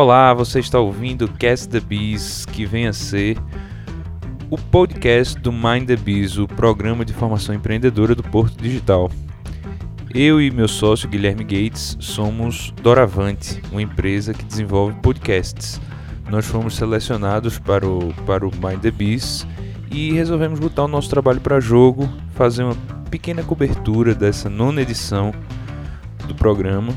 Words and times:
Olá, 0.00 0.32
você 0.32 0.60
está 0.60 0.80
ouvindo 0.80 1.28
Cast 1.28 1.68
the 1.68 1.78
Bees, 1.78 2.46
que 2.46 2.64
vem 2.64 2.86
a 2.86 2.92
ser 2.92 3.36
o 4.48 4.56
podcast 4.56 5.38
do 5.38 5.52
Mind 5.52 5.86
the 5.86 5.94
Bees, 5.94 6.38
o 6.38 6.48
programa 6.48 7.04
de 7.04 7.12
formação 7.12 7.54
empreendedora 7.54 8.14
do 8.14 8.22
Porto 8.22 8.56
Digital. 8.62 9.10
Eu 10.14 10.40
e 10.40 10.50
meu 10.50 10.66
sócio 10.68 11.06
Guilherme 11.06 11.44
Gates 11.44 11.98
somos 12.00 12.72
Doravante, 12.82 13.60
uma 13.70 13.82
empresa 13.82 14.32
que 14.32 14.42
desenvolve 14.42 14.98
podcasts. 15.02 15.78
Nós 16.30 16.46
fomos 16.46 16.76
selecionados 16.76 17.58
para 17.58 17.86
o, 17.86 18.14
para 18.24 18.48
o 18.48 18.50
Mind 18.50 18.80
the 18.80 18.90
Bees 18.90 19.46
e 19.90 20.12
resolvemos 20.12 20.58
botar 20.58 20.84
o 20.84 20.88
nosso 20.88 21.10
trabalho 21.10 21.42
para 21.42 21.60
jogo, 21.60 22.08
fazer 22.34 22.62
uma 22.62 22.76
pequena 23.10 23.42
cobertura 23.42 24.14
dessa 24.14 24.48
nona 24.48 24.80
edição 24.80 25.30
do 26.26 26.34
programa 26.34 26.94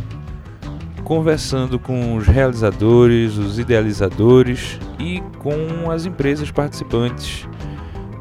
conversando 1.04 1.78
com 1.78 2.16
os 2.16 2.28
realizadores, 2.28 3.38
os 3.38 3.60
idealizadores 3.60 4.80
e 5.00 5.22
com 5.40 5.92
as 5.92 6.06
empresas 6.06 6.50
participantes 6.50 7.48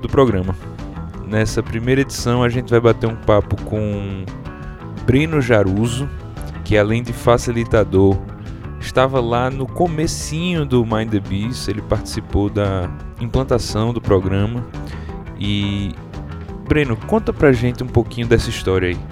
do 0.00 0.08
programa. 0.08 0.54
Nessa 1.26 1.62
primeira 1.62 2.00
edição 2.00 2.42
a 2.42 2.48
gente 2.48 2.70
vai 2.70 2.80
bater 2.80 3.08
um 3.08 3.16
papo 3.16 3.56
com 3.64 4.24
Breno 5.06 5.40
Jaruso, 5.40 6.08
que 6.64 6.76
além 6.76 7.02
de 7.02 7.12
facilitador, 7.12 8.18
estava 8.80 9.20
lá 9.20 9.48
no 9.48 9.66
comecinho 9.66 10.66
do 10.66 10.84
Mind 10.84 11.10
the 11.10 11.20
Beast, 11.20 11.68
ele 11.68 11.82
participou 11.82 12.50
da 12.50 12.90
implantação 13.20 13.92
do 13.92 14.00
programa 14.00 14.64
e 15.38 15.92
Breno, 16.68 16.96
conta 16.96 17.32
pra 17.32 17.52
gente 17.52 17.82
um 17.82 17.86
pouquinho 17.86 18.26
dessa 18.26 18.50
história 18.50 18.88
aí. 18.88 19.11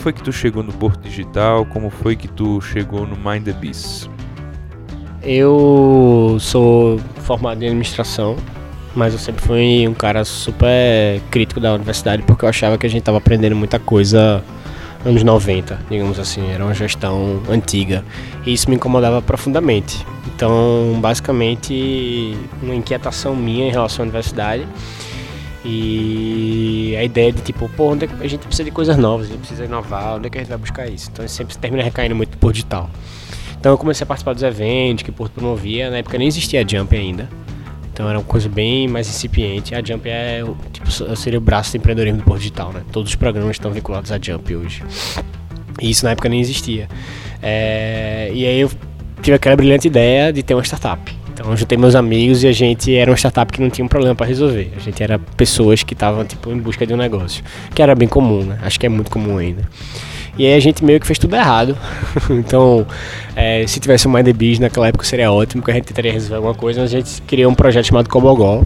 Foi 0.00 0.14
que 0.14 0.22
tu 0.22 0.32
chegou 0.32 0.62
no 0.62 0.72
Porto 0.72 1.02
Digital? 1.02 1.66
Como 1.66 1.90
foi 1.90 2.16
que 2.16 2.26
tu 2.26 2.58
chegou 2.62 3.06
no 3.06 3.16
Mind 3.16 3.44
the 3.44 3.52
Beast? 3.52 4.08
Eu 5.22 6.38
sou 6.40 6.98
formado 7.16 7.62
em 7.62 7.66
administração, 7.66 8.36
mas 8.96 9.12
eu 9.12 9.18
sempre 9.18 9.44
fui 9.44 9.86
um 9.86 9.92
cara 9.92 10.24
super 10.24 11.20
crítico 11.30 11.60
da 11.60 11.74
universidade 11.74 12.22
porque 12.22 12.46
eu 12.46 12.48
achava 12.48 12.78
que 12.78 12.86
a 12.86 12.88
gente 12.88 13.00
estava 13.00 13.18
aprendendo 13.18 13.54
muita 13.54 13.78
coisa 13.78 14.42
anos 15.04 15.22
90, 15.22 15.78
digamos 15.90 16.18
assim, 16.18 16.50
era 16.50 16.64
uma 16.64 16.72
gestão 16.72 17.42
antiga. 17.50 18.02
E 18.46 18.54
isso 18.54 18.70
me 18.70 18.76
incomodava 18.76 19.20
profundamente. 19.20 20.06
Então, 20.34 20.98
basicamente, 20.98 22.38
uma 22.62 22.74
inquietação 22.74 23.36
minha 23.36 23.68
em 23.68 23.70
relação 23.70 24.02
à 24.02 24.04
universidade 24.04 24.66
e 25.64 26.94
a 26.98 27.04
ideia 27.04 27.32
de 27.32 27.42
tipo, 27.42 27.68
pô, 27.70 27.92
onde 27.92 28.06
é 28.06 28.08
a 28.20 28.26
gente 28.26 28.46
precisa 28.46 28.64
de 28.64 28.70
coisas 28.70 28.96
novas, 28.96 29.26
a 29.26 29.30
gente 29.30 29.40
precisa 29.40 29.64
inovar, 29.64 30.16
onde 30.16 30.26
é 30.26 30.30
que 30.30 30.38
a 30.38 30.40
gente 30.40 30.48
vai 30.48 30.58
buscar 30.58 30.88
isso? 30.88 31.10
Então 31.12 31.26
sempre 31.28 31.56
termina 31.58 31.82
recaindo 31.82 32.14
muito 32.14 32.36
por 32.38 32.52
digital. 32.52 32.88
Então 33.58 33.72
eu 33.72 33.78
comecei 33.78 34.04
a 34.04 34.06
participar 34.06 34.32
dos 34.32 34.42
eventos 34.42 35.02
que 35.02 35.12
Porto 35.12 35.32
promovia, 35.32 35.90
na 35.90 35.98
época 35.98 36.16
nem 36.16 36.26
existia 36.26 36.62
a 36.62 36.66
Jump 36.66 36.96
ainda. 36.96 37.28
Então 37.92 38.08
era 38.08 38.18
uma 38.18 38.24
coisa 38.24 38.48
bem 38.48 38.88
mais 38.88 39.06
incipiente. 39.06 39.74
A 39.74 39.84
Jump 39.84 40.08
é 40.08 40.42
tipo, 40.72 40.90
seria 41.14 41.38
o 41.38 41.42
braço 41.42 41.72
do 41.72 41.76
empreendedorismo 41.76 42.20
do 42.20 42.24
Porto 42.24 42.38
Digital, 42.38 42.72
né? 42.72 42.82
Todos 42.90 43.10
os 43.10 43.16
programas 43.16 43.56
estão 43.56 43.70
vinculados 43.70 44.10
à 44.10 44.18
Jump 44.20 44.56
hoje. 44.56 44.82
E 45.78 45.90
isso 45.90 46.06
na 46.06 46.12
época 46.12 46.28
nem 46.30 46.40
existia. 46.40 46.88
É, 47.42 48.30
e 48.32 48.46
aí 48.46 48.60
eu 48.60 48.70
tive 49.20 49.34
aquela 49.34 49.56
brilhante 49.56 49.88
ideia 49.88 50.32
de 50.32 50.42
ter 50.42 50.54
uma 50.54 50.64
startup. 50.64 51.19
Então 51.40 51.52
eu 51.52 51.56
juntei 51.56 51.78
meus 51.78 51.94
amigos 51.94 52.44
e 52.44 52.48
a 52.48 52.52
gente 52.52 52.94
era 52.94 53.10
uma 53.10 53.16
startup 53.16 53.50
que 53.50 53.62
não 53.62 53.70
tinha 53.70 53.82
um 53.82 53.88
problema 53.88 54.14
para 54.14 54.26
resolver. 54.26 54.72
A 54.76 54.78
gente 54.78 55.02
era 55.02 55.18
pessoas 55.38 55.82
que 55.82 55.94
estavam 55.94 56.22
tipo 56.22 56.50
em 56.50 56.58
busca 56.58 56.86
de 56.86 56.92
um 56.92 56.98
negócio, 56.98 57.42
que 57.74 57.80
era 57.80 57.94
bem 57.94 58.06
comum, 58.06 58.44
né? 58.44 58.58
Acho 58.60 58.78
que 58.78 58.84
é 58.84 58.90
muito 58.90 59.10
comum 59.10 59.38
ainda. 59.38 59.62
E 60.36 60.44
aí 60.46 60.52
a 60.52 60.60
gente 60.60 60.84
meio 60.84 61.00
que 61.00 61.06
fez 61.06 61.18
tudo 61.18 61.34
errado. 61.34 61.78
então, 62.28 62.86
é, 63.34 63.66
se 63.66 63.80
tivesse 63.80 64.06
um 64.06 64.12
Beast 64.34 64.60
naquela 64.60 64.88
época 64.88 65.06
seria 65.06 65.32
ótimo, 65.32 65.62
que 65.62 65.70
a 65.70 65.74
gente 65.74 65.84
tentaria 65.84 66.12
resolver 66.12 66.36
alguma 66.36 66.54
coisa, 66.54 66.82
mas 66.82 66.92
a 66.92 66.98
gente 66.98 67.22
criou 67.22 67.50
um 67.50 67.54
projeto 67.54 67.86
chamado 67.86 68.10
Cobogó, 68.10 68.62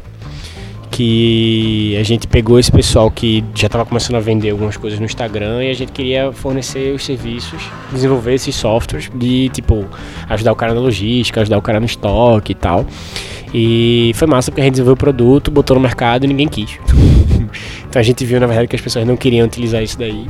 que 0.91 1.97
a 1.99 2.03
gente 2.03 2.27
pegou 2.27 2.59
esse 2.59 2.71
pessoal 2.71 3.11
que 3.11 3.45
já 3.55 3.67
estava 3.67 3.85
começando 3.85 4.17
a 4.17 4.21
vender 4.21 4.51
algumas 4.51 4.77
coisas 4.77 4.99
no 4.99 5.05
Instagram 5.05 5.65
e 5.65 5.71
a 5.71 5.75
gente 5.75 5.93
queria 5.93 6.33
fornecer 6.33 6.95
os 6.95 7.05
serviços, 7.05 7.63
desenvolver 7.93 8.35
esses 8.35 8.55
softwares 8.55 9.11
de 9.15 9.49
tipo 9.51 9.87
ajudar 10.29 10.53
o 10.53 10.57
cara 10.57 10.75
na 10.75 10.81
logística, 10.81 11.41
ajudar 11.41 11.59
o 11.59 11.63
cara 11.63 11.81
no 11.81 11.87
estoque 11.87 12.53
e 12.53 12.55
tal. 12.55 12.87
E 13.53 14.13
foi 14.15 14.27
massa 14.27 14.51
porque 14.51 14.61
a 14.61 14.65
gente 14.65 14.73
desenvolveu 14.73 14.95
o 14.95 14.99
produto, 14.99 15.51
botou 15.51 15.75
no 15.77 15.81
mercado 15.81 16.25
e 16.25 16.27
ninguém 16.27 16.49
quis. 16.49 16.79
então 17.89 18.01
a 18.01 18.03
gente 18.03 18.25
viu 18.25 18.41
na 18.41 18.47
verdade 18.47 18.69
que 18.69 18.77
as 18.77 18.83
pessoas 18.83 19.07
não 19.07 19.17
queriam 19.17 19.47
utilizar 19.47 19.83
isso 19.83 19.99
daí. 19.99 20.27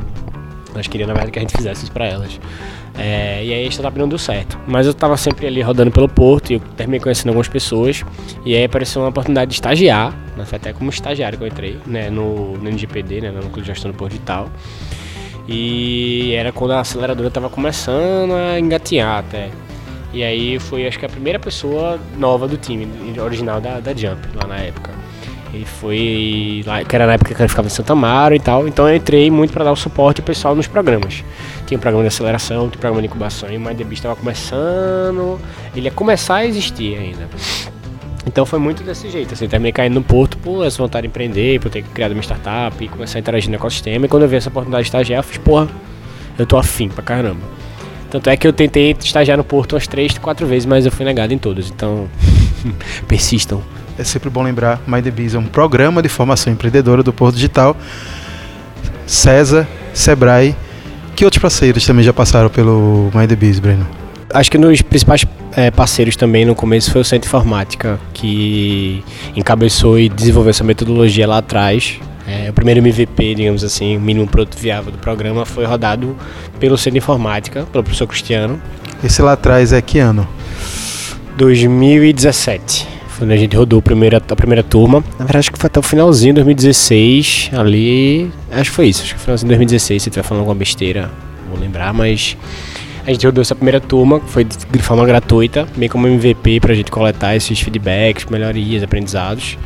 Nós 0.73 0.87
queríamos 0.87 1.13
na 1.13 1.13
verdade 1.13 1.31
que 1.31 1.39
a 1.39 1.41
gente 1.41 1.55
fizesse 1.55 1.83
isso 1.83 1.91
para 1.91 2.05
elas. 2.05 2.39
É, 2.97 3.43
e 3.43 3.53
aí 3.53 3.65
a 3.65 3.69
startup 3.69 3.97
não 3.97 4.07
deu 4.07 4.17
certo. 4.17 4.57
Mas 4.67 4.85
eu 4.85 4.91
estava 4.91 5.17
sempre 5.17 5.47
ali 5.47 5.61
rodando 5.61 5.91
pelo 5.91 6.07
Porto 6.07 6.51
e 6.51 6.53
eu 6.55 6.59
terminei 6.59 6.99
conhecendo 6.99 7.29
algumas 7.29 7.47
pessoas. 7.47 8.03
E 8.45 8.55
aí 8.55 8.63
apareceu 8.63 9.01
uma 9.01 9.09
oportunidade 9.09 9.49
de 9.49 9.55
estagiar, 9.55 10.13
né, 10.37 10.45
foi 10.45 10.57
até 10.57 10.73
como 10.73 10.89
estagiário 10.89 11.37
que 11.37 11.43
eu 11.43 11.47
entrei, 11.47 11.77
né, 11.85 12.09
no, 12.09 12.57
no 12.57 12.69
NGPD, 12.69 13.21
né, 13.21 13.31
no 13.31 13.41
Núcleo 13.41 13.61
de 13.61 13.67
Gestão 13.67 13.91
do 13.91 13.97
Porto 13.97 14.11
Digital. 14.11 14.49
E 15.47 16.33
era 16.33 16.51
quando 16.51 16.71
a 16.71 16.79
aceleradora 16.79 17.27
estava 17.27 17.49
começando 17.49 18.33
a 18.33 18.59
engatinhar 18.59 19.19
até. 19.19 19.49
E 20.13 20.23
aí 20.23 20.57
foi 20.59 20.87
acho 20.87 20.97
que 20.97 21.05
a 21.05 21.09
primeira 21.09 21.37
pessoa 21.37 21.99
nova 22.17 22.47
do 22.47 22.55
time, 22.55 22.87
original 23.19 23.59
da, 23.59 23.81
da 23.81 23.93
Jump, 23.93 24.25
lá 24.33 24.47
na 24.47 24.55
época. 24.55 24.94
Ele 25.55 25.63
foi 25.63 26.63
lá, 26.65 26.83
que 26.83 26.93
era 26.93 27.07
na 27.07 27.13
época 27.13 27.33
que 27.33 27.41
ele 27.41 27.47
ficava 27.47 27.65
em 27.65 27.71
Santa 27.71 27.95
Mara 27.95 28.35
e 28.35 28.39
tal. 28.39 28.67
Então 28.67 28.89
eu 28.89 28.95
entrei 28.95 29.31
muito 29.31 29.53
para 29.53 29.63
dar 29.63 29.71
o 29.71 29.75
suporte 29.75 30.19
ao 30.19 30.25
pessoal 30.25 30.53
nos 30.53 30.67
programas. 30.67 31.23
Tinha 31.65 31.77
um 31.77 31.81
programa 31.81 32.03
de 32.03 32.09
aceleração, 32.09 32.67
tinha 32.67 32.77
um 32.77 32.81
programa 32.81 33.01
de 33.01 33.07
incubação 33.07 33.49
e 33.49 33.55
o 33.55 33.61
MindDB 33.61 33.93
estava 33.93 34.17
começando. 34.17 35.39
Ele 35.73 35.85
ia 35.85 35.91
começar 35.91 36.35
a 36.35 36.45
existir 36.45 36.97
ainda. 36.97 37.29
Então 38.27 38.45
foi 38.45 38.59
muito 38.59 38.83
desse 38.83 39.09
jeito, 39.09 39.33
assim, 39.33 39.47
terminei 39.47 39.71
caindo 39.71 39.93
no 39.93 40.03
porto 40.03 40.37
por 40.39 40.65
essa 40.65 40.77
vontade 40.79 41.03
de 41.03 41.07
empreender, 41.07 41.59
por 41.61 41.69
ter 41.69 41.83
criado 41.83 42.11
uma 42.11 42.21
startup 42.21 42.83
e 42.83 42.89
começar 42.89 43.17
a 43.17 43.21
interagir 43.21 43.49
no 43.49 43.55
ecossistema. 43.55 44.07
E 44.07 44.09
quando 44.09 44.23
eu 44.23 44.29
vi 44.29 44.35
essa 44.35 44.49
oportunidade 44.49 44.83
de 44.83 44.87
estagiar, 44.89 45.19
eu 45.19 45.23
fiz, 45.23 45.37
porra, 45.37 45.69
eu 46.37 46.45
tô 46.45 46.57
afim 46.57 46.89
pra 46.89 47.03
caramba. 47.03 47.41
Tanto 48.09 48.29
é 48.29 48.35
que 48.35 48.45
eu 48.45 48.51
tentei 48.51 48.93
estagiar 48.99 49.37
no 49.37 49.43
porto 49.43 49.73
umas 49.73 49.87
três, 49.87 50.17
quatro 50.17 50.45
vezes, 50.45 50.65
mas 50.65 50.85
eu 50.85 50.91
fui 50.91 51.05
negado 51.05 51.33
em 51.33 51.37
todas. 51.37 51.69
Então, 51.69 52.09
persistam 53.07 53.61
é 53.97 54.03
sempre 54.03 54.29
bom 54.29 54.43
lembrar, 54.43 54.79
The 54.79 55.11
Biz 55.11 55.35
é 55.35 55.39
um 55.39 55.45
programa 55.45 56.01
de 56.01 56.09
formação 56.09 56.51
empreendedora 56.51 57.01
do 57.01 57.13
Porto 57.13 57.35
Digital. 57.35 57.75
César, 59.05 59.67
Sebrae, 59.93 60.55
que 61.15 61.23
outros 61.23 61.41
parceiros 61.41 61.85
também 61.85 62.03
já 62.03 62.11
passaram 62.11 62.49
pelo 62.49 63.09
My 63.13 63.27
The 63.27 63.35
Biz, 63.35 63.59
Breno? 63.59 63.87
Acho 64.33 64.51
que 64.51 64.57
nos 64.57 64.81
principais 64.81 65.25
é, 65.55 65.71
parceiros 65.71 66.15
também 66.15 66.43
no 66.43 66.55
começo 66.55 66.91
foi 66.91 67.01
o 67.01 67.05
Centro 67.05 67.27
Informática, 67.27 67.99
que 68.13 69.03
encabeçou 69.35 69.97
e 69.97 70.09
desenvolveu 70.09 70.49
essa 70.49 70.63
metodologia 70.63 71.27
lá 71.27 71.37
atrás. 71.37 71.99
É, 72.27 72.49
o 72.49 72.53
primeiro 72.53 72.79
MVP, 72.79 73.35
digamos 73.35 73.63
assim, 73.63 73.95
o 73.95 74.01
mínimo 74.01 74.27
produto 74.27 74.57
viável 74.57 74.91
do 74.91 74.97
programa, 74.97 75.45
foi 75.45 75.63
rodado 75.63 76.17
pelo 76.59 76.77
Centro 76.77 76.97
Informática, 76.97 77.65
pelo 77.71 77.83
professor 77.83 78.07
Cristiano. 78.07 78.59
Esse 79.03 79.21
lá 79.21 79.33
atrás 79.33 79.71
é 79.71 79.81
que 79.81 79.99
ano? 79.99 80.27
2017. 81.37 82.94
Quando 83.17 83.31
a 83.31 83.37
gente 83.37 83.55
rodou 83.55 83.79
a 83.79 83.81
primeira, 83.81 84.17
a 84.17 84.35
primeira 84.35 84.61
turma. 84.61 85.03
Na 85.11 85.25
verdade, 85.25 85.37
acho 85.37 85.51
que 85.51 85.57
foi 85.59 85.67
até 85.67 85.79
o 85.79 85.83
finalzinho 85.83 86.33
de 86.33 86.43
2016. 86.43 87.51
Ali. 87.53 88.31
Acho 88.51 88.69
que 88.69 88.75
foi 88.75 88.87
isso. 88.87 89.03
Acho 89.03 89.13
que 89.13 89.19
foi 89.19 89.25
finalzinho 89.25 89.49
de 89.49 89.55
2016. 89.55 90.03
Se 90.03 90.09
estiver 90.09 90.23
falando 90.23 90.41
alguma 90.41 90.55
besteira, 90.55 91.09
vou 91.49 91.59
lembrar. 91.59 91.93
Mas 91.93 92.35
a 93.05 93.11
gente 93.11 93.25
rodou 93.25 93.41
essa 93.41 93.55
primeira 93.55 93.79
turma, 93.79 94.19
foi 94.19 94.43
de 94.43 94.79
forma 94.79 95.05
gratuita, 95.05 95.67
meio 95.77 95.91
como 95.91 96.07
MVP 96.07 96.59
para 96.59 96.73
a 96.73 96.75
gente 96.75 96.89
coletar 96.89 97.35
esses 97.35 97.59
feedbacks, 97.59 98.25
melhorias, 98.25 98.83
aprendizados. 98.83 99.57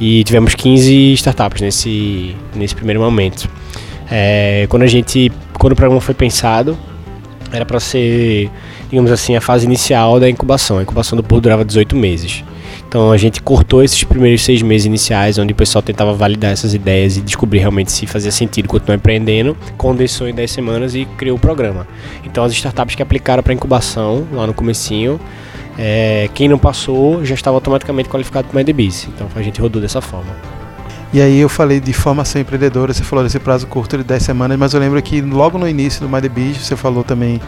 E 0.00 0.22
tivemos 0.24 0.54
15 0.54 1.14
startups 1.14 1.60
nesse, 1.60 2.36
nesse 2.54 2.74
primeiro 2.74 3.00
momento. 3.00 3.48
É, 4.10 4.66
quando 4.68 4.84
a 4.84 4.86
gente. 4.86 5.32
Quando 5.58 5.72
o 5.72 5.76
programa 5.76 6.00
foi 6.00 6.14
pensado, 6.14 6.78
era 7.52 7.64
para 7.64 7.80
ser, 7.80 8.50
digamos 8.88 9.10
assim, 9.10 9.34
a 9.34 9.40
fase 9.40 9.66
inicial 9.66 10.20
da 10.20 10.28
incubação. 10.28 10.78
A 10.78 10.82
incubação 10.82 11.16
do 11.16 11.22
Porto 11.22 11.42
durava 11.42 11.64
18 11.64 11.96
meses. 11.96 12.44
Então 12.96 13.12
a 13.12 13.16
gente 13.18 13.42
cortou 13.42 13.84
esses 13.84 14.02
primeiros 14.04 14.42
seis 14.42 14.62
meses 14.62 14.86
iniciais, 14.86 15.36
onde 15.36 15.52
o 15.52 15.54
pessoal 15.54 15.82
tentava 15.82 16.14
validar 16.14 16.50
essas 16.50 16.72
ideias 16.72 17.18
e 17.18 17.20
descobrir 17.20 17.58
realmente 17.58 17.92
se 17.92 18.06
fazia 18.06 18.32
sentido 18.32 18.66
continuar 18.68 18.96
empreendendo, 18.96 19.54
condensou 19.76 20.26
em 20.26 20.32
10 20.32 20.50
semanas 20.50 20.94
e 20.94 21.04
criou 21.04 21.36
o 21.36 21.38
programa. 21.38 21.86
Então 22.24 22.42
as 22.42 22.52
startups 22.52 22.94
que 22.94 23.02
aplicaram 23.02 23.42
para 23.42 23.52
incubação 23.52 24.26
lá 24.32 24.46
no 24.46 24.54
comecinho, 24.54 25.20
é, 25.78 26.30
quem 26.32 26.48
não 26.48 26.56
passou 26.56 27.22
já 27.22 27.34
estava 27.34 27.58
automaticamente 27.58 28.08
qualificado 28.08 28.48
para 28.48 28.54
o 28.54 28.56
MyDBiz. 28.56 29.08
Então 29.14 29.28
a 29.36 29.42
gente 29.42 29.60
rodou 29.60 29.82
dessa 29.82 30.00
forma. 30.00 30.34
E 31.12 31.20
aí 31.20 31.38
eu 31.38 31.50
falei 31.50 31.80
de 31.80 31.92
formação 31.92 32.40
empreendedora, 32.40 32.94
você 32.94 33.04
falou 33.04 33.22
desse 33.22 33.38
prazo 33.38 33.66
curto 33.66 33.98
de 33.98 34.04
10 34.04 34.22
semanas, 34.22 34.58
mas 34.58 34.72
eu 34.72 34.80
lembro 34.80 35.02
que 35.02 35.20
logo 35.20 35.58
no 35.58 35.68
início 35.68 36.00
do 36.00 36.08
MyDBiz 36.08 36.56
você 36.56 36.74
falou 36.74 37.04
também 37.04 37.42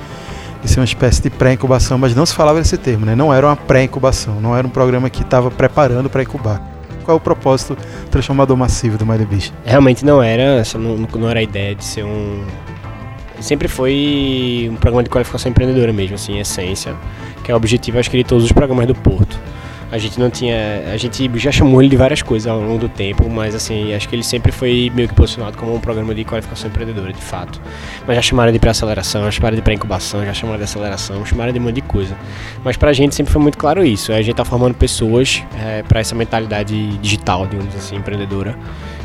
de 0.63 0.69
ser 0.69 0.81
uma 0.81 0.85
espécie 0.85 1.23
de 1.23 1.31
pré-incubação, 1.31 1.99
mas 1.99 2.15
não 2.15 2.27
se 2.27 2.35
falava 2.35 2.59
desse 2.59 2.77
termo, 2.77 3.07
né? 3.07 3.15
Não 3.15 3.33
era 3.33 3.47
uma 3.47 3.57
pré-incubação, 3.57 4.41
não 4.41 4.57
era 4.57 4.67
um 4.67 4.71
programa 4.71 5.09
que 5.09 5.23
estava 5.23 5.51
preparando 5.51 6.11
para 6.11 6.23
incubar. 6.23 6.61
Qual 7.05 7.17
é 7.17 7.19
o 7.19 7.21
propósito 7.21 7.77
transformador 8.11 8.57
massivo 8.57 8.99
do 8.99 9.07
My 9.07 9.19
Beach? 9.25 9.53
Realmente 9.65 10.05
não 10.05 10.23
era, 10.23 10.63
não, 10.75 10.97
não 10.97 11.29
era 11.31 11.41
a 11.41 11.43
ideia 11.43 11.75
de 11.75 11.85
ser 11.85 12.05
um 12.05 12.45
sempre 13.41 13.69
foi 13.69 14.69
um 14.71 14.77
programa 14.77 15.03
de 15.03 15.11
qualificação 15.11 15.51
empreendedora 15.51 15.93
mesmo, 15.93 16.15
assim, 16.15 16.39
essência, 16.39 16.95
que 17.45 17.51
é 17.51 17.55
o 17.55 17.57
objetivo, 17.57 17.99
acho 17.99 18.11
que, 18.11 18.17
de 18.17 18.25
todos 18.25 18.45
os 18.45 18.53
programas 18.53 18.87
do 18.87 18.95
Porto. 18.95 19.39
A 19.91 19.97
gente 19.97 20.21
não 20.21 20.29
tinha. 20.29 20.85
A 20.93 20.97
gente 20.99 21.31
já 21.37 21.51
chamou 21.51 21.81
ele 21.81 21.89
de 21.89 21.97
várias 21.97 22.21
coisas 22.21 22.47
ao 22.47 22.61
longo 22.61 22.79
do 22.79 22.89
tempo, 22.89 23.29
mas 23.29 23.55
assim, 23.55 23.95
acho 23.95 24.07
que 24.09 24.15
ele 24.15 24.23
sempre 24.23 24.53
foi 24.53 24.93
meio 24.95 25.09
que 25.09 25.15
posicionado 25.15 25.57
como 25.57 25.75
um 25.75 25.81
programa 25.81 26.15
de 26.15 26.25
qualificação 26.25 26.69
empreendedora, 26.69 27.11
de 27.13 27.23
fato. 27.23 27.61
Mas 28.07 28.17
já 28.17 28.23
chamaram 28.23 28.53
de 28.53 28.59
pré-aceleração, 28.59 29.25
já 29.25 29.31
chamaram 29.31 29.57
de 29.57 29.63
pré-incubação, 29.63 30.25
já 30.27 30.35
chamaram 30.35 30.59
de 30.59 30.65
aceleração, 30.65 31.25
chamaram 31.25 31.53
de 31.53 31.59
um 31.59 31.63
monte 31.63 31.77
de 31.77 31.83
coisa. 31.83 32.15
Mas 32.63 32.77
pra 32.77 32.93
gente 32.93 33.15
sempre 33.15 33.33
foi 33.33 33.41
muito 33.41 33.57
claro 33.57 33.85
isso. 33.85 34.13
A 34.13 34.21
gente 34.21 34.37
tá 34.37 34.45
formando 34.45 34.75
pessoas 34.75 35.43
é, 35.59 35.83
para 35.83 36.01
essa 36.01 36.15
mentalidade 36.15 36.99
digital, 36.99 37.47
digamos 37.47 37.75
assim, 37.75 37.97
empreendedora. 37.97 38.59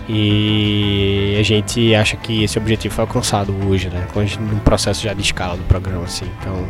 E 0.07 1.37
a 1.39 1.43
gente 1.43 1.95
acha 1.95 2.17
que 2.17 2.43
esse 2.43 2.57
objetivo 2.57 2.93
foi 2.93 3.03
alcançado 3.03 3.55
hoje, 3.67 3.89
né? 3.89 4.05
Com 4.13 4.19
um 4.19 4.59
processo 4.59 5.01
já 5.01 5.13
de 5.13 5.21
escala 5.21 5.55
do 5.55 5.63
programa, 5.63 6.03
assim. 6.03 6.25
Então 6.41 6.67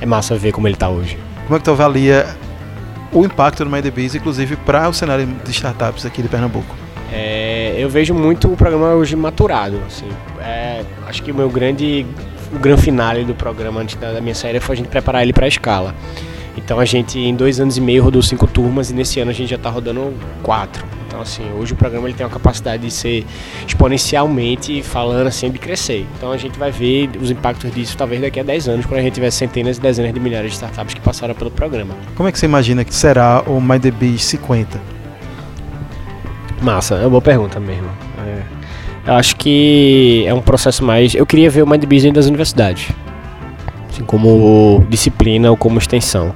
é 0.00 0.06
massa 0.06 0.36
ver 0.36 0.50
como 0.50 0.66
ele 0.66 0.76
tá 0.76 0.88
hoje. 0.88 1.16
Como 1.44 1.54
é 1.54 1.58
que 1.58 1.64
tu 1.64 1.70
avalia 1.70 2.26
o 3.14 3.24
impacto 3.24 3.64
do 3.64 3.70
MyDBs, 3.70 4.16
inclusive 4.16 4.56
para 4.56 4.88
o 4.88 4.92
cenário 4.92 5.26
de 5.26 5.50
startups 5.52 6.04
aqui 6.04 6.20
de 6.20 6.28
Pernambuco? 6.28 6.74
É, 7.12 7.76
eu 7.78 7.88
vejo 7.88 8.12
muito 8.12 8.52
o 8.52 8.56
programa 8.56 8.92
hoje 8.94 9.14
maturado. 9.14 9.80
Assim. 9.86 10.08
É, 10.40 10.82
acho 11.06 11.22
que 11.22 11.30
o 11.30 11.34
meu 11.34 11.48
grande, 11.48 12.04
o 12.52 12.58
grande 12.58 12.82
finale 12.82 13.24
do 13.24 13.34
programa 13.34 13.80
antes 13.80 13.94
da, 13.94 14.20
minha 14.20 14.34
saída 14.34 14.60
foi 14.60 14.74
a 14.74 14.76
gente 14.76 14.88
preparar 14.88 15.22
ele 15.22 15.32
para 15.32 15.44
a 15.44 15.48
escala. 15.48 15.94
Então 16.56 16.80
a 16.80 16.84
gente 16.84 17.18
em 17.18 17.34
dois 17.34 17.60
anos 17.60 17.76
e 17.76 17.80
meio 17.80 18.02
rodou 18.02 18.22
cinco 18.22 18.46
turmas 18.46 18.90
e 18.90 18.94
nesse 18.94 19.20
ano 19.20 19.30
a 19.30 19.34
gente 19.34 19.48
já 19.48 19.56
está 19.56 19.70
rodando 19.70 20.12
quatro. 20.42 20.84
Então, 21.14 21.22
assim, 21.22 21.44
hoje 21.56 21.72
o 21.72 21.76
programa 21.76 22.08
ele 22.08 22.14
tem 22.16 22.26
uma 22.26 22.32
capacidade 22.32 22.82
de 22.82 22.90
ser 22.90 23.24
exponencialmente 23.64 24.82
falando 24.82 25.28
assim, 25.28 25.48
de 25.48 25.60
crescer. 25.60 26.04
Então, 26.18 26.32
a 26.32 26.36
gente 26.36 26.58
vai 26.58 26.72
ver 26.72 27.08
os 27.22 27.30
impactos 27.30 27.72
disso 27.72 27.96
talvez 27.96 28.20
daqui 28.20 28.40
a 28.40 28.42
10 28.42 28.68
anos, 28.68 28.84
quando 28.84 28.98
a 28.98 29.02
gente 29.04 29.12
tiver 29.12 29.30
centenas 29.30 29.76
e 29.76 29.80
dezenas 29.80 30.12
de 30.12 30.18
milhares 30.18 30.50
de 30.50 30.56
startups 30.56 30.92
que 30.92 31.00
passaram 31.00 31.32
pelo 31.32 31.52
programa. 31.52 31.94
Como 32.16 32.28
é 32.28 32.32
que 32.32 32.38
você 32.40 32.46
imagina 32.46 32.84
que 32.84 32.92
será 32.92 33.44
o 33.46 33.60
MyDBs 33.60 34.24
50? 34.24 34.80
Massa, 36.60 36.96
é 36.96 37.02
uma 37.02 37.10
boa 37.10 37.22
pergunta 37.22 37.60
mesmo. 37.60 37.88
É. 38.26 38.42
Eu 39.06 39.14
acho 39.14 39.36
que 39.36 40.24
é 40.26 40.34
um 40.34 40.42
processo 40.42 40.82
mais. 40.82 41.14
Eu 41.14 41.24
queria 41.24 41.48
ver 41.48 41.62
o 41.62 41.66
MindBees 41.66 42.02
dentro 42.02 42.16
das 42.16 42.26
universidades, 42.26 42.88
assim, 43.88 44.02
como 44.02 44.84
disciplina 44.88 45.48
ou 45.48 45.56
como 45.56 45.78
extensão. 45.78 46.34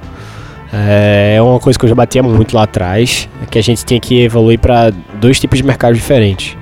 É, 0.71 1.35
é 1.37 1.41
uma 1.41 1.59
coisa 1.59 1.77
que 1.77 1.85
eu 1.85 1.89
já 1.89 1.95
batia 1.95 2.21
muito 2.21 2.55
lá 2.55 2.63
atrás, 2.63 3.27
é 3.41 3.45
que 3.45 3.57
a 3.57 3.63
gente 3.63 3.83
tinha 3.83 3.99
que 3.99 4.21
evoluir 4.21 4.59
para 4.59 4.91
dois 5.19 5.39
tipos 5.39 5.57
de 5.57 5.63
mercados 5.63 5.97
diferentes. 5.97 6.55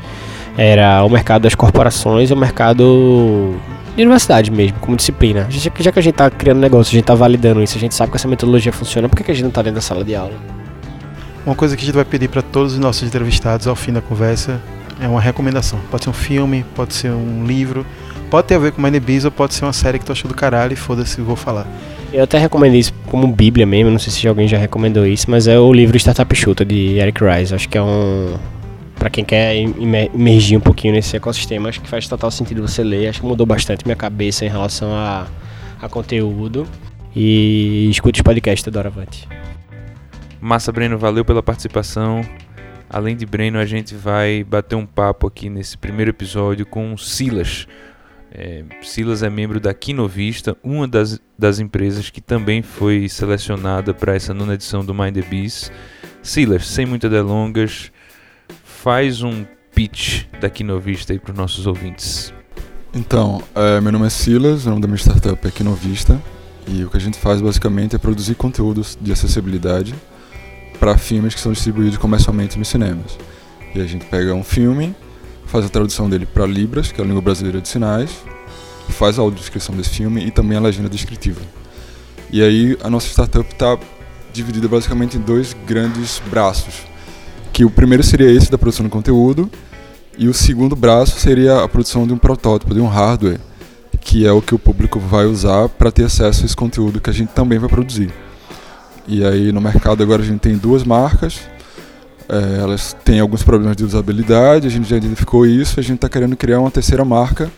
Era 0.57 1.03
o 1.03 1.09
mercado 1.09 1.43
das 1.43 1.53
corporações 1.53 2.29
e 2.29 2.33
o 2.33 2.37
mercado 2.37 3.55
de 3.95 4.03
universidade 4.03 4.49
mesmo, 4.49 4.79
como 4.79 4.95
disciplina. 4.95 5.45
Já, 5.49 5.69
que 5.69 5.99
a 5.99 6.01
gente 6.01 6.13
está 6.13 6.29
criando 6.29 6.59
negócio, 6.59 6.91
a 6.91 6.93
gente 6.93 7.03
está 7.03 7.15
validando 7.15 7.61
isso, 7.61 7.77
a 7.77 7.79
gente 7.79 7.93
sabe 7.93 8.11
que 8.11 8.17
essa 8.17 8.27
metodologia 8.27 8.71
funciona, 8.71 9.09
por 9.09 9.15
que, 9.15 9.29
a 9.29 9.33
gente 9.33 9.43
não 9.43 9.49
está 9.49 9.61
dentro 9.61 9.75
da 9.75 9.81
sala 9.81 10.03
de 10.03 10.15
aula? 10.15 10.33
Uma 11.45 11.55
coisa 11.55 11.75
que 11.75 11.83
a 11.83 11.85
gente 11.85 11.95
vai 11.95 12.05
pedir 12.05 12.27
para 12.27 12.41
todos 12.41 12.73
os 12.73 12.79
nossos 12.79 13.03
entrevistados 13.03 13.67
ao 13.67 13.75
fim 13.75 13.93
da 13.93 14.01
conversa 14.01 14.61
é 14.99 15.07
uma 15.07 15.21
recomendação. 15.21 15.79
Pode 15.91 16.03
ser 16.03 16.09
um 16.09 16.13
filme, 16.13 16.65
pode 16.75 16.93
ser 16.93 17.11
um 17.11 17.45
livro, 17.45 17.85
pode 18.29 18.47
ter 18.47 18.55
a 18.55 18.59
ver 18.59 18.71
com 18.71 18.81
Money 18.81 19.01
ou 19.23 19.31
pode 19.31 19.53
ser 19.53 19.65
uma 19.65 19.73
série 19.73 19.99
que 19.99 20.05
tu 20.05 20.11
achou 20.11 20.27
do 20.27 20.35
caralho 20.35 20.73
e 20.73 20.75
foda-se, 20.75 21.21
vou 21.21 21.35
falar. 21.35 21.67
Eu 22.11 22.23
até 22.23 22.37
recomendo 22.37 22.75
isso 22.75 22.93
como 23.07 23.27
Bíblia 23.27 23.65
mesmo, 23.65 23.91
não 23.91 23.99
sei 23.99 24.11
se 24.11 24.27
alguém 24.27 24.47
já 24.47 24.57
recomendou 24.57 25.05
isso, 25.05 25.29
mas 25.29 25.47
é 25.47 25.59
o 25.59 25.73
livro 25.73 25.97
Startup 25.97 26.33
Chuta 26.35 26.63
de 26.63 26.97
Eric 26.97 27.21
Rice. 27.23 27.53
Acho 27.53 27.67
que 27.67 27.77
é 27.77 27.81
um. 27.81 28.37
Pra 28.95 29.09
quem 29.09 29.23
quer 29.23 29.55
imergir 29.55 30.57
um 30.57 30.61
pouquinho 30.61 30.93
nesse 30.93 31.15
ecossistema, 31.15 31.69
acho 31.69 31.79
que 31.81 31.87
faz 31.87 32.07
total 32.07 32.31
sentido 32.31 32.61
você 32.61 32.83
ler. 32.83 33.09
Acho 33.09 33.21
que 33.21 33.27
mudou 33.27 33.45
bastante 33.45 33.85
minha 33.85 33.95
cabeça 33.95 34.43
em 34.43 34.49
relação 34.49 34.91
a, 34.91 35.27
a 35.81 35.87
conteúdo. 35.87 36.67
E 37.15 37.89
escute 37.91 38.19
os 38.19 38.23
podcasts 38.23 38.63
da 38.63 38.71
Doravante. 38.71 39.27
Massa, 40.39 40.71
Breno, 40.71 40.97
valeu 40.97 41.25
pela 41.25 41.43
participação. 41.43 42.21
Além 42.89 43.15
de 43.15 43.25
Breno, 43.25 43.59
a 43.59 43.65
gente 43.65 43.93
vai 43.93 44.43
bater 44.43 44.75
um 44.75 44.85
papo 44.85 45.27
aqui 45.27 45.49
nesse 45.49 45.77
primeiro 45.77 46.09
episódio 46.09 46.65
com 46.65 46.95
Silas 46.97 47.67
é, 48.37 48.63
Silas 48.83 49.23
é 49.23 49.29
membro 49.31 49.59
da 49.59 49.73
Kinovista, 49.73 50.55
uma 50.63 50.87
das, 50.87 51.19
das 51.37 51.57
empresas 51.59 52.11
que 52.11 52.21
também 52.21 52.61
foi 52.61 53.09
selecionada 53.09 53.95
para 53.95 54.15
essa 54.15 54.31
nona 54.31 54.53
edição 54.53 54.85
do 54.85 54.93
Mind 54.93 55.15
the 55.15 55.23
Beast. 55.23 55.71
Silas, 56.21 56.67
sem 56.67 56.85
muitas 56.85 57.09
delongas, 57.09 57.91
faz 58.63 59.23
um 59.23 59.43
pitch 59.73 60.25
da 60.39 60.51
Kinovista 60.51 61.13
aí 61.13 61.19
para 61.19 61.31
os 61.31 61.37
nossos 61.37 61.65
ouvintes. 61.65 62.31
Então, 62.93 63.41
é, 63.55 63.81
meu 63.81 63.91
nome 63.91 64.05
é 64.05 64.09
Silas, 64.11 64.67
o 64.67 64.69
nome 64.69 64.81
da 64.81 64.87
minha 64.87 64.97
startup 64.97 65.45
é 65.47 65.49
Kinovista 65.49 66.21
e 66.67 66.83
o 66.83 66.91
que 66.91 66.97
a 66.97 67.01
gente 67.01 67.17
faz 67.17 67.41
basicamente 67.41 67.95
é 67.95 67.99
produzir 67.99 68.35
conteúdos 68.35 68.95
de 69.01 69.11
acessibilidade 69.11 69.95
para 70.79 70.95
filmes 70.95 71.33
que 71.33 71.41
são 71.41 71.51
distribuídos 71.51 71.97
comercialmente 71.97 72.57
nos 72.59 72.67
cinemas. 72.67 73.17
E 73.73 73.81
a 73.81 73.85
gente 73.85 74.05
pega 74.05 74.31
um 74.35 74.43
filme 74.43 74.95
faz 75.47 75.65
a 75.65 75.69
tradução 75.69 76.09
dele 76.09 76.25
para 76.25 76.45
Libras, 76.45 76.91
que 76.91 77.01
é 77.01 77.03
a 77.03 77.07
língua 77.07 77.21
brasileira 77.21 77.59
de 77.59 77.67
sinais, 77.67 78.11
faz 78.89 79.19
a 79.19 79.21
audiodescrição 79.21 79.75
desse 79.75 79.89
filme 79.89 80.25
e 80.25 80.31
também 80.31 80.57
a 80.57 80.61
legenda 80.61 80.89
descritiva. 80.89 81.41
E 82.31 82.41
aí 82.41 82.77
a 82.83 82.89
nossa 82.89 83.07
startup 83.07 83.49
está 83.49 83.77
dividida 84.33 84.67
basicamente 84.67 85.17
em 85.17 85.21
dois 85.21 85.55
grandes 85.65 86.21
braços, 86.29 86.83
que 87.53 87.63
o 87.63 87.69
primeiro 87.69 88.03
seria 88.03 88.29
esse 88.31 88.51
da 88.51 88.57
produção 88.57 88.85
de 88.85 88.91
conteúdo 88.91 89.49
e 90.17 90.27
o 90.27 90.33
segundo 90.33 90.75
braço 90.75 91.19
seria 91.19 91.63
a 91.63 91.67
produção 91.67 92.05
de 92.05 92.13
um 92.13 92.17
protótipo, 92.17 92.73
de 92.73 92.81
um 92.81 92.87
hardware, 92.87 93.39
que 94.01 94.25
é 94.25 94.31
o 94.31 94.41
que 94.41 94.53
o 94.53 94.59
público 94.59 94.99
vai 94.99 95.25
usar 95.25 95.69
para 95.69 95.91
ter 95.91 96.05
acesso 96.05 96.43
a 96.43 96.45
esse 96.45 96.55
conteúdo 96.55 96.99
que 96.99 97.09
a 97.09 97.13
gente 97.13 97.29
também 97.29 97.59
vai 97.59 97.69
produzir. 97.69 98.11
E 99.07 99.23
aí 99.23 99.51
no 99.51 99.61
mercado 99.61 100.03
agora 100.03 100.21
a 100.21 100.25
gente 100.25 100.39
tem 100.39 100.57
duas 100.57 100.83
marcas, 100.83 101.39
é, 102.29 102.59
elas 102.59 102.95
têm 103.05 103.19
alguns 103.19 103.43
problemas 103.43 103.75
de 103.75 103.85
usabilidade, 103.85 104.67
a 104.67 104.69
gente 104.69 104.89
já 104.89 104.97
identificou 104.97 105.45
isso, 105.45 105.79
a 105.79 105.83
gente 105.83 105.95
está 105.95 106.09
querendo 106.09 106.35
criar 106.35 106.59
uma 106.59 106.71
terceira 106.71 107.05
marca 107.05 107.49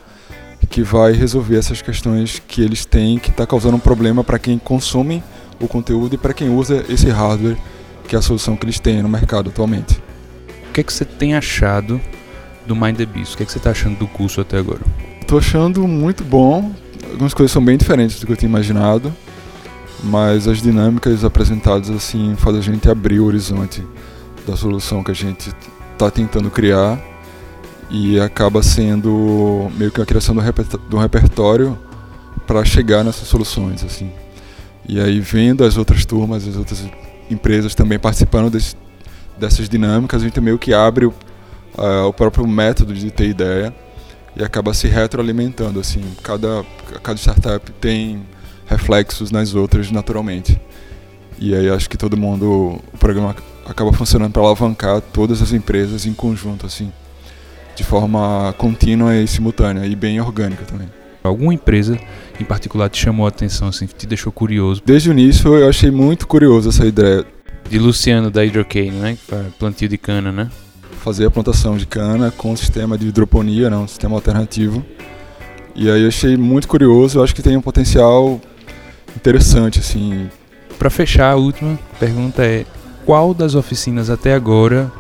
que 0.70 0.84
vai 0.84 1.14
resolver 1.14 1.58
essas 1.58 1.82
questões 1.82 2.42
que 2.48 2.62
eles 2.62 2.86
têm, 2.86 3.18
que 3.18 3.30
está 3.30 3.48
causando 3.48 3.78
um 3.78 3.80
problema 3.80 4.24
para 4.24 4.38
quem 4.38 4.60
consome 4.60 5.24
o 5.60 5.68
conteúdo 5.68 6.16
e 6.16 6.18
para 6.18 6.34
quem 6.34 6.50
usa 6.50 6.86
esse 6.90 7.10
hardware, 7.10 7.58
que 8.08 8.16
é 8.16 8.20
a 8.20 8.22
solução 8.22 8.56
que 8.56 8.66
eles 8.66 8.80
têm 8.80 9.02
no 9.02 9.10
mercado 9.10 9.50
atualmente. 9.50 10.02
O 10.70 10.72
que 10.72 10.82
é 10.82 10.84
que 10.84 10.94
você 10.94 11.06
tem 11.06 11.34
achado 11.34 12.00
do 12.68 12.76
Mind 12.76 12.98
the 12.98 13.06
Beast? 13.06 13.34
O 13.34 13.38
que 13.38 13.44
é 13.44 13.46
que 13.46 13.52
você 13.52 13.58
está 13.58 13.72
achando 13.72 13.98
do 13.98 14.08
curso 14.08 14.42
até 14.42 14.58
agora? 14.58 14.82
Estou 15.20 15.40
achando 15.40 15.88
muito 15.88 16.24
bom. 16.24 16.72
Algumas 17.12 17.34
coisas 17.34 17.52
são 17.52 17.64
bem 17.64 17.78
diferentes 17.78 18.20
do 18.20 18.28
que 18.28 18.34
eu 18.34 18.38
tinha 18.38 18.50
imaginado, 18.50 19.12
mas 20.04 20.48
as 20.48 20.62
dinâmicas 20.62 21.24
apresentadas 21.24 21.90
assim 21.90 22.36
fazem 22.38 22.60
a 22.60 22.64
gente 22.64 22.90
abrir 22.90 23.20
o 23.20 23.26
horizonte 23.26 23.84
da 24.50 24.58
solução 24.58 25.04
que 25.04 25.12
a 25.12 25.16
gente 25.16 25.54
está 25.94 26.10
tentando 26.10 26.50
criar 26.50 27.00
e 27.90 28.20
acaba 28.20 28.62
sendo 28.64 29.70
meio 29.78 29.92
que 29.92 30.02
a 30.02 30.06
criação 30.06 30.36
de 30.36 30.96
um 30.96 31.00
repertório 31.00 31.78
para 32.48 32.64
chegar 32.64 33.04
nessas 33.04 33.28
soluções 33.28 33.84
assim. 33.84 34.12
E 34.88 35.00
aí 35.00 35.20
vendo 35.20 35.64
as 35.64 35.78
outras 35.78 36.06
turmas 36.06 36.48
as 36.48 36.56
outras 36.56 36.84
empresas 37.30 37.76
também 37.76 38.00
participando 38.00 38.50
desse, 38.50 38.76
dessas 39.38 39.70
dinâmicas 39.70 40.22
a 40.22 40.26
gente 40.26 40.40
meio 40.42 40.58
que 40.58 40.74
abre 40.74 41.06
o, 41.06 41.14
uh, 41.78 42.08
o 42.08 42.14
próprio 42.14 42.48
método 42.48 42.94
de 42.94 43.12
ter 43.12 43.28
ideia 43.28 43.74
e 44.36 44.44
acaba 44.44 44.74
se 44.74 44.88
retroalimentando 44.88 45.80
assim. 45.80 46.04
Cada 46.24 46.64
cada 47.04 47.18
startup 47.18 47.72
tem 47.74 48.24
reflexos 48.66 49.32
nas 49.32 49.54
outras 49.54 49.92
naturalmente. 49.92 50.60
E 51.40 51.56
aí 51.56 51.70
acho 51.70 51.90
que 51.90 51.98
todo 51.98 52.18
mundo 52.18 52.80
o 52.94 52.98
programa 52.98 53.36
acaba 53.70 53.94
funcionando 53.94 54.32
para 54.32 54.42
alavancar 54.42 55.00
todas 55.00 55.42
as 55.42 55.54
empresas 55.54 56.06
em 56.06 56.14
conjunto, 56.14 56.66
assim, 56.66 56.92
de 57.76 57.84
forma 57.84 58.54
contínua 58.58 59.16
e 59.16 59.28
simultânea 59.28 59.86
e 59.86 59.96
bem 59.96 60.20
orgânica 60.20 60.66
também. 60.66 60.90
Alguma 61.24 61.54
empresa 61.54 61.98
em 62.40 62.44
particular 62.44 62.90
te 62.90 63.00
chamou 63.00 63.26
a 63.26 63.30
atenção, 63.30 63.68
assim, 63.68 63.86
te 63.86 64.08
deixou 64.08 64.32
curioso? 64.32 64.82
Desde 64.84 65.10
o 65.10 65.12
início 65.12 65.56
eu 65.56 65.70
achei 65.70 65.92
muito 65.92 66.28
curioso 66.28 66.70
essa 66.70 66.86
ideia. 66.86 67.26
De 67.70 67.78
Luciano 67.78 68.32
da 68.32 68.42
Hydrocane, 68.42 68.90
né? 68.90 69.16
Plantio 69.60 69.88
de 69.88 69.96
cana, 69.96 70.32
né? 70.32 70.50
Fazer 71.04 71.28
a 71.28 71.30
plantação 71.30 71.78
de 71.78 71.86
cana 71.86 72.32
com 72.32 72.52
um 72.52 72.58
sistema 72.58 72.98
de 72.98 73.08
hidroponia, 73.08 73.70
né? 73.70 73.78
um 73.78 73.88
sistema 73.88 74.16
alternativo. 74.16 74.84
E 75.76 75.88
aí 75.88 76.02
eu 76.02 76.08
achei 76.08 76.36
muito 76.36 76.68
curioso, 76.68 77.20
eu 77.20 77.24
acho 77.24 77.36
que 77.36 77.44
tem 77.44 77.56
um 77.56 77.62
potencial 77.62 78.42
interessante, 79.16 79.80
assim. 79.80 80.30
Para 80.80 80.90
fechar, 80.90 81.34
a 81.34 81.36
última 81.36 81.78
pergunta 82.00 82.44
é: 82.44 82.66
qual 83.10 83.34
das 83.34 83.56
oficinas 83.56 84.08
até 84.12 84.36
agora 84.36 84.92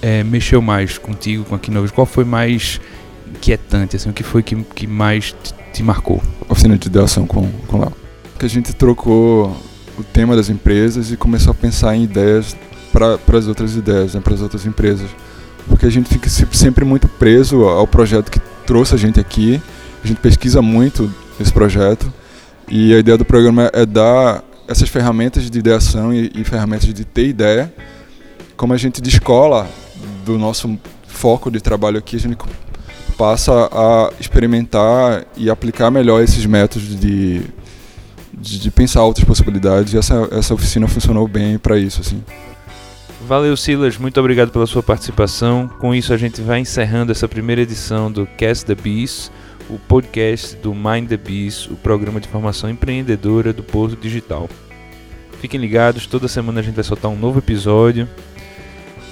é, 0.00 0.22
mexeu 0.22 0.62
mais 0.62 0.96
contigo, 0.96 1.42
com 1.42 1.56
a 1.56 1.58
Keynote? 1.58 1.92
Qual 1.92 2.06
foi 2.06 2.24
mais 2.24 2.80
inquietante, 3.26 3.96
assim, 3.96 4.08
o 4.08 4.12
que 4.12 4.22
foi 4.22 4.44
que, 4.44 4.54
que 4.76 4.86
mais 4.86 5.32
te, 5.32 5.52
te 5.72 5.82
marcou? 5.82 6.22
Oficina 6.48 6.78
de 6.78 6.86
ideação 6.86 7.26
com, 7.26 7.50
com 7.66 7.80
Léo. 7.80 7.92
Que 8.38 8.46
a 8.46 8.48
gente 8.48 8.72
trocou 8.72 9.56
o 9.98 10.04
tema 10.04 10.36
das 10.36 10.48
empresas 10.48 11.10
e 11.10 11.16
começou 11.16 11.50
a 11.50 11.54
pensar 11.54 11.96
em 11.96 12.04
ideias 12.04 12.56
para 12.92 13.18
as 13.36 13.48
outras 13.48 13.74
ideias, 13.74 14.14
né, 14.14 14.20
para 14.20 14.34
as 14.34 14.40
outras 14.40 14.64
empresas. 14.64 15.10
Porque 15.66 15.84
a 15.84 15.90
gente 15.90 16.08
fica 16.08 16.30
sempre 16.30 16.84
muito 16.84 17.08
preso 17.08 17.64
ao 17.64 17.88
projeto 17.88 18.30
que 18.30 18.38
trouxe 18.68 18.94
a 18.94 18.96
gente 18.96 19.18
aqui, 19.18 19.60
a 20.04 20.06
gente 20.06 20.20
pesquisa 20.20 20.62
muito 20.62 21.12
esse 21.40 21.52
projeto 21.52 22.06
e 22.68 22.94
a 22.94 23.00
ideia 23.00 23.18
do 23.18 23.24
programa 23.24 23.68
é 23.72 23.84
dar 23.84 24.44
essas 24.68 24.88
ferramentas 24.88 25.50
de 25.50 25.58
ideação 25.58 26.12
e, 26.12 26.30
e 26.34 26.44
ferramentas 26.44 26.92
de 26.92 27.04
ter 27.04 27.26
ideia, 27.26 27.72
como 28.56 28.74
a 28.74 28.76
gente 28.76 29.00
descola 29.00 29.68
do 30.24 30.38
nosso 30.38 30.78
foco 31.06 31.50
de 31.50 31.60
trabalho 31.60 31.98
aqui, 31.98 32.16
a 32.16 32.20
gente 32.20 32.36
passa 33.16 33.68
a 33.72 34.12
experimentar 34.20 35.24
e 35.36 35.50
aplicar 35.50 35.90
melhor 35.90 36.22
esses 36.22 36.44
métodos 36.44 37.00
de, 37.00 37.42
de, 38.32 38.60
de 38.60 38.70
pensar 38.70 39.02
outras 39.04 39.24
possibilidades. 39.24 39.94
E 39.94 39.98
essa, 39.98 40.28
essa 40.30 40.54
oficina 40.54 40.86
funcionou 40.86 41.26
bem 41.26 41.58
para 41.58 41.78
isso, 41.78 42.00
assim. 42.00 42.22
Valeu, 43.26 43.56
Silas. 43.56 43.98
Muito 43.98 44.20
obrigado 44.20 44.50
pela 44.50 44.66
sua 44.66 44.82
participação. 44.82 45.68
Com 45.80 45.94
isso, 45.94 46.12
a 46.12 46.16
gente 46.16 46.40
vai 46.40 46.60
encerrando 46.60 47.10
essa 47.10 47.26
primeira 47.26 47.62
edição 47.62 48.10
do 48.12 48.26
Cast 48.26 48.64
the 48.64 48.74
Bees, 48.74 49.30
o 49.68 49.78
podcast 49.78 50.56
do 50.56 50.74
Mind 50.74 51.08
the 51.08 51.16
Bees, 51.16 51.66
o 51.66 51.76
programa 51.76 52.20
de 52.20 52.28
formação 52.28 52.70
empreendedora 52.70 53.52
do 53.52 53.62
Porto 53.62 53.96
Digital. 53.96 54.48
Fiquem 55.40 55.60
ligados, 55.60 56.06
toda 56.06 56.26
semana 56.26 56.60
a 56.60 56.62
gente 56.62 56.74
vai 56.74 56.84
soltar 56.84 57.10
um 57.10 57.18
novo 57.18 57.38
episódio, 57.38 58.08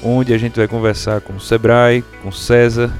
onde 0.03 0.33
a 0.33 0.39
gente 0.39 0.57
vai 0.57 0.67
conversar 0.67 1.21
com 1.21 1.35
o 1.35 1.41
Sebrae, 1.41 2.03
com 2.23 2.31
o 2.31 2.33
César 2.33 2.93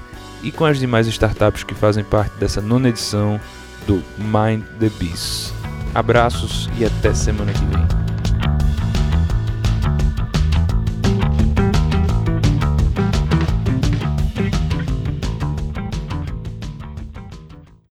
e 0.43 0.53
com 0.53 0.65
as 0.65 0.79
demais 0.79 1.07
startups 1.07 1.65
que 1.65 1.75
fazem 1.75 2.05
parte 2.05 2.37
dessa 2.37 2.61
nona 2.61 2.89
edição 2.89 3.41
do 3.87 4.03
Mind 4.19 4.63
the 4.79 4.91
Bees. 4.99 5.53
Abraços 5.95 6.69
e 6.79 6.85
até 6.85 7.15
semana 7.15 7.53
que 7.53 7.65
vem. 7.65 8.06